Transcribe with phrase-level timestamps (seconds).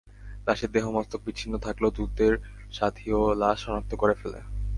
[0.47, 2.33] লাশের দেহ মস্তক বিচ্ছিন্ন থাকলেও দূতের
[2.71, 4.39] সাথিয় লাশ শনাক্ত করে ফেলে।